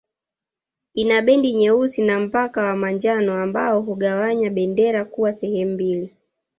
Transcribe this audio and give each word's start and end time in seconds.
Ina 0.93 1.21
bendi 1.21 1.53
nyeusi 1.53 2.01
na 2.01 2.19
mpaka 2.19 2.63
wa 2.63 2.75
manjano 2.75 3.37
ambao 3.37 3.81
hugawanya 3.81 4.49
bendera 4.49 5.05
kuwa 5.05 5.33
sehemu 5.33 5.73
mbili 5.73 6.13